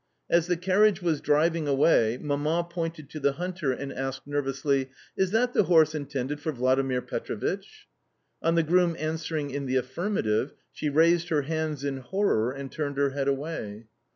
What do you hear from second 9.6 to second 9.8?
the